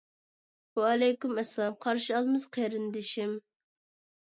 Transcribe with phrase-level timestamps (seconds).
[0.79, 3.39] ۋەئەلەيكۇم ئەسسالام قارشى ئالىمىز قېرىندىشىم.